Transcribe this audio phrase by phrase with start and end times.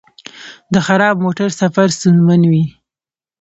[0.73, 2.65] د خراب موټر سفر ستونزمن وي.